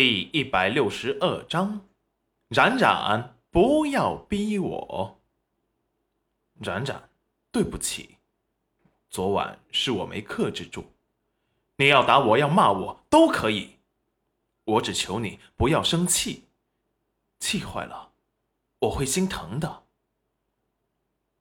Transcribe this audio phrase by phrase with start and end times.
[0.00, 1.80] 第一百六十二章，
[2.50, 5.18] 冉冉，不要逼我。
[6.60, 7.10] 冉冉，
[7.50, 8.16] 对不起，
[9.10, 10.92] 昨晚是我没克制住。
[11.78, 13.78] 你要打我，要骂我都可以，
[14.62, 16.44] 我只求你不要生气。
[17.40, 18.12] 气坏了，
[18.78, 19.82] 我会心疼的。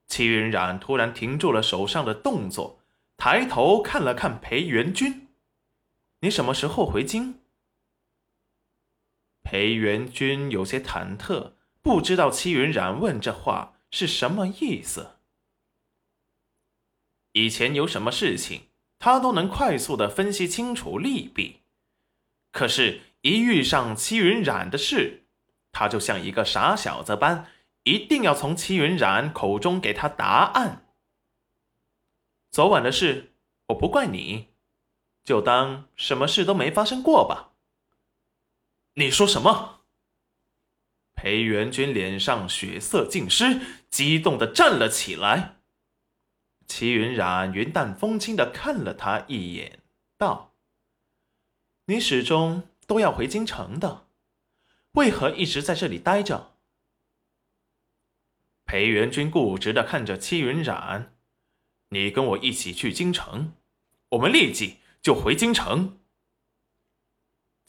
[0.08, 2.80] 齐云冉突然停住了手上的动作，
[3.18, 5.28] 抬头看了看裴元君
[6.22, 7.40] ：“你什么时候回京？”
[9.50, 15.12] 裴元君有些忐忑，不知道戚云冉问这话是什么意思。
[17.32, 18.64] 以前有什么事情，
[19.00, 21.62] 他都能快速的分析清楚利弊，
[22.52, 25.24] 可是，一遇上戚云冉的事，
[25.72, 27.48] 他就像一个傻小子般，
[27.84, 30.90] 一定要从戚云冉口中给他答案。
[32.52, 33.32] 昨晚的事，
[33.68, 34.48] 我不怪你，
[35.24, 37.54] 就当什么事都没发生过吧。
[39.00, 39.82] 你说什么？
[41.14, 45.58] 裴元君脸上血色尽失，激动的站了起来。
[46.66, 49.84] 齐云冉云淡风轻的看了他一眼，
[50.18, 50.56] 道
[51.86, 54.08] ：“你始终都要回京城的，
[54.94, 56.56] 为何一直在这里待着？”
[58.66, 61.16] 裴元君固执的看着齐云冉
[61.90, 63.54] ：“你跟我一起去京城，
[64.10, 66.00] 我们立即就回京城。”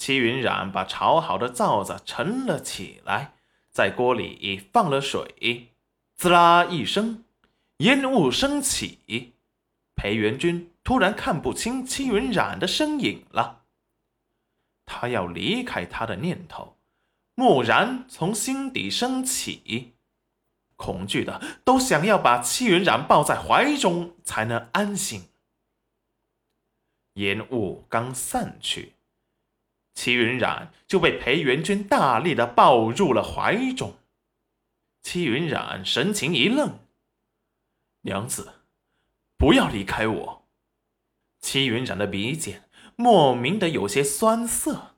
[0.08, 3.34] 齐云冉把炒好的灶子盛了起来，
[3.68, 5.74] 在锅里放了水，
[6.14, 7.24] 滋啦一声，
[7.80, 9.34] 烟雾升起。
[9.94, 13.64] 裴元君突然看不清齐云冉的身影了，
[14.86, 16.78] 他要离开他的念头
[17.34, 19.92] 蓦然从心底升起，
[20.76, 25.28] 恐惧的都想要把齐云冉抱在怀中才能安心。
[27.16, 28.94] 烟雾刚散去。
[29.98, 33.98] 齐云冉就被裴元君大力的抱入了怀中。
[35.02, 36.78] 齐云冉神情一愣
[38.02, 38.60] ：“娘子，
[39.36, 40.48] 不要离开我。”
[41.42, 44.94] 齐云冉的鼻尖莫名的有些酸涩，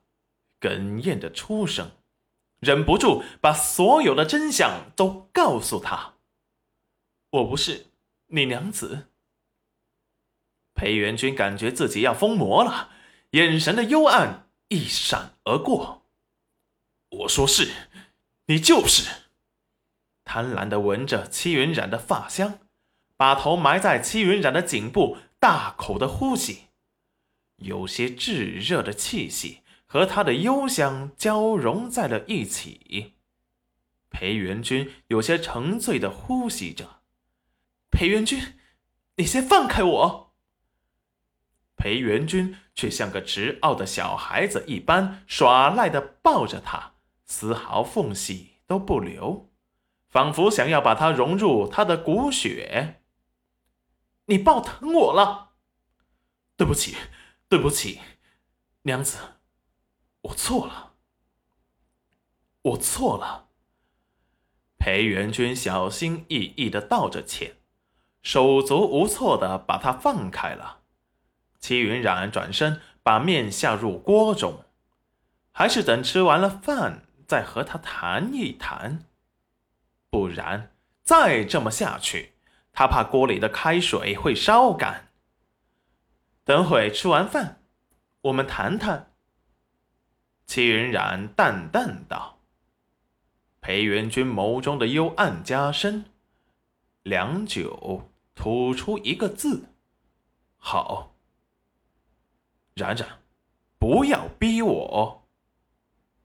[0.59, 1.89] 哽咽的出声，
[2.59, 6.13] 忍不住把所有的真相都告诉他
[7.31, 7.87] ：“我不是
[8.27, 9.07] 你娘子。”
[10.75, 12.91] 裴元君感觉自己要疯魔了，
[13.31, 14.47] 眼神的幽暗。
[14.71, 16.05] 一闪而过。
[17.09, 17.69] 我说是，
[18.45, 19.27] 你就是。
[20.23, 22.59] 贪婪的闻着戚云染的发香，
[23.17, 26.67] 把头埋在戚云染的颈部，大口的呼吸，
[27.57, 33.15] 有些炙热的气息和他的幽香交融在了一起。
[34.09, 37.01] 裴元君有些沉醉的呼吸着。
[37.89, 38.57] 裴元君，
[39.17, 40.30] 你先放开我。
[41.81, 46.93] 裴元君却像个执拗的小孩子一般耍赖的抱着他，
[47.25, 49.49] 丝毫缝隙都不留，
[50.07, 53.01] 仿佛想要把他融入他的骨血。
[54.25, 55.53] 你抱疼我了，
[56.55, 56.95] 对不起，
[57.49, 57.99] 对不起，
[58.83, 59.17] 娘子，
[60.21, 60.93] 我错了，
[62.61, 63.47] 我错了。
[64.77, 67.55] 裴元君小心翼翼的道着歉，
[68.21, 70.80] 手足无措的把他放开了。
[71.61, 74.65] 齐云冉转身把面下入锅中，
[75.51, 79.05] 还是等吃完了饭再和他谈一谈，
[80.09, 82.33] 不然再这么下去，
[82.73, 85.09] 他怕锅里的开水会烧干。
[86.43, 87.61] 等会吃完饭，
[88.23, 89.13] 我们谈谈。
[90.47, 92.39] 齐云冉淡淡道。
[93.61, 96.05] 裴元君眸中的幽暗加深，
[97.03, 99.69] 良久吐出一个字
[100.57, 101.09] ：“好。”
[102.75, 103.07] 冉冉，
[103.77, 105.27] 不要逼我。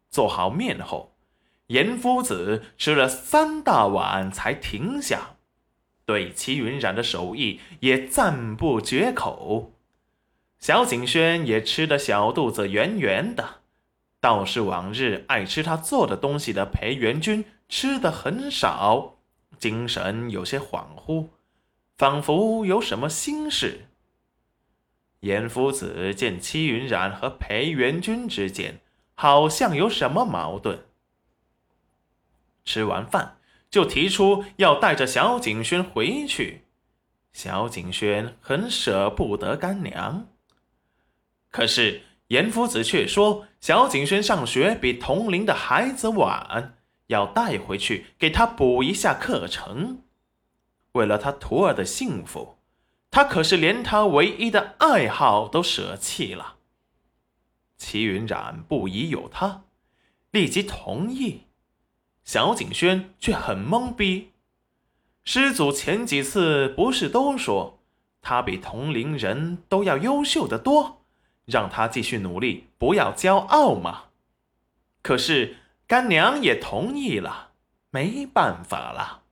[0.09, 1.17] 做好面后，
[1.67, 5.37] 严夫子吃了三大碗才停下，
[6.05, 9.73] 对齐云冉的手艺也赞不绝口。
[10.59, 13.63] 小景轩也吃得小肚子圆圆的，
[14.21, 19.17] 倒是往日爱吃他做的东西的裴元君吃的很少，
[19.59, 21.29] 精神有些恍惚，
[21.99, 23.87] 仿佛有什么心事。
[25.27, 28.81] 严夫子见戚云染和裴元君之间
[29.15, 30.79] 好像有什么矛盾，
[32.65, 33.39] 吃完饭
[33.69, 36.63] 就提出要带着小景轩回去。
[37.33, 40.29] 小景轩很舍不得干娘，
[41.51, 46.79] 可是严夫子却说小景轩上学比同龄的孩子晚，
[47.09, 50.03] 要带回去给他补一下课程，
[50.93, 52.56] 为了他徒儿的幸福。
[53.17, 56.57] 他可是连他唯一的爱好都舍弃了。
[57.79, 59.63] 齐云染不疑有他，
[60.33, 61.45] 立即同意。
[62.25, 64.33] 小景轩却很懵逼。
[65.25, 67.79] 师祖前几次不是都说
[68.21, 71.01] 他比同龄人都要优秀的多，
[71.47, 74.09] 让他继续努力，不要骄傲吗？
[75.01, 77.53] 可是干娘也同意了，
[77.89, 79.23] 没办法了，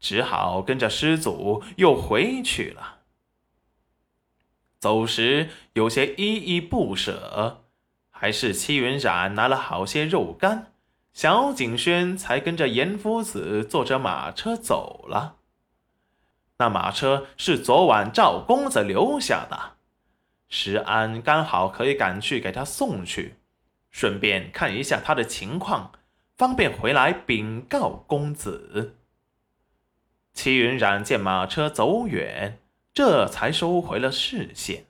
[0.00, 2.98] 只好跟着师祖又回去了。
[4.78, 7.64] 走时有些依依不舍，
[8.10, 10.72] 还是戚云染拿了好些肉干。
[11.12, 15.36] 小景轩才跟着严夫子坐着马车走了。
[16.58, 19.76] 那马车是昨晚赵公子留下的，
[20.48, 23.34] 石安刚好可以赶去给他送去，
[23.90, 25.90] 顺便看一下他的情况，
[26.36, 28.97] 方便回来禀告公子。
[30.40, 32.60] 齐云染见马车走远，
[32.94, 34.84] 这才收回了视线。